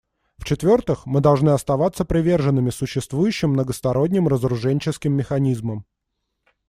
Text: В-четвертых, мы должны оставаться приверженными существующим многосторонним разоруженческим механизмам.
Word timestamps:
В-четвертых, 0.39 1.05
мы 1.05 1.21
должны 1.21 1.49
оставаться 1.51 2.05
приверженными 2.05 2.71
существующим 2.71 3.51
многосторонним 3.51 4.27
разоруженческим 4.27 5.13
механизмам. 5.13 5.85